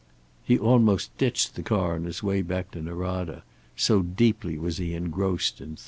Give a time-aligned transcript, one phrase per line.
[0.43, 3.43] He almost ditched the car on his way back to Norada,
[3.75, 5.79] so deeply was he engrossed in thought.